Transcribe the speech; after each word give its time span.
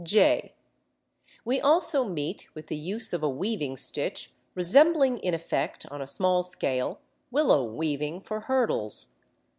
](j) 0.03 0.55
We 1.45 1.61
also 1.61 2.03
meet 2.05 2.47
with 2.55 2.65
the 2.69 2.75
use 2.75 3.13
of 3.13 3.21
a 3.21 3.29
weaving 3.29 3.77
stitch 3.77 4.33
resembling 4.55 5.19
in 5.19 5.35
effect, 5.35 5.85
on 5.91 6.01
a 6.01 6.07
small 6.07 6.41
scale, 6.41 7.01
willow 7.29 7.63
weaving 7.63 8.21
for 8.21 8.39
hurdles. 8.39 9.17